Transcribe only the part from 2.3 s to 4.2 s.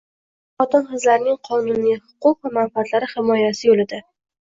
va manfaatlari himoyasi yo'lida